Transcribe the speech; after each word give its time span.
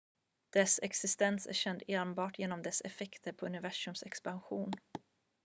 dess 0.51 0.79
existens 0.83 1.47
är 1.47 1.53
känd 1.53 1.83
enbart 1.87 2.39
genom 2.39 2.61
dess 2.61 2.81
effekter 2.81 3.31
på 3.33 3.45
universums 3.45 4.03
expansion 4.03 4.71